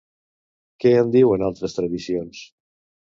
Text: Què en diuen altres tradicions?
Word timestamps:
Què 0.85 0.93
en 1.01 1.13
diuen 1.15 1.45
altres 1.49 1.77
tradicions? 1.79 2.45